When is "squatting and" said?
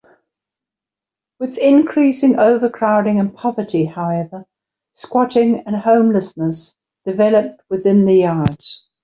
4.93-5.75